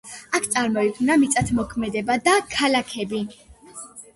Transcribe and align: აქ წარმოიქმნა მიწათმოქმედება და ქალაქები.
აქ 0.37 0.45
წარმოიქმნა 0.53 1.17
მიწათმოქმედება 1.25 2.17
და 2.29 2.35
ქალაქები. 2.57 3.21